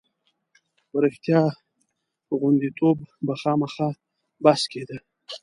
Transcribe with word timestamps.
په 0.89 0.97
رښتیا 1.03 1.41
غوندېتوب 2.39 2.97
به 3.25 3.33
خامخا 3.41 3.89
بحث 4.43 4.61
کېده. 4.71 4.97